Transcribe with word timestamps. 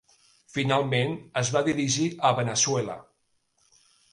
Finalment 0.53 1.13
es 1.43 1.51
va 1.57 1.63
dirigir 1.67 2.09
a 2.31 2.35
Veneçuela. 2.41 2.97